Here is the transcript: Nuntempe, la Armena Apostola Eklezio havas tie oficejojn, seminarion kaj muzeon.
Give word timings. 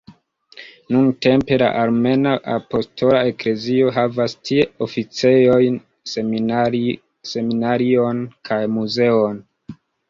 Nuntempe, 0.93 1.59
la 1.61 1.67
Armena 1.81 2.31
Apostola 2.55 3.21
Eklezio 3.33 3.93
havas 3.99 4.37
tie 4.51 4.67
oficejojn, 4.89 5.81
seminarion 6.17 8.27
kaj 8.51 8.61
muzeon. 8.81 9.41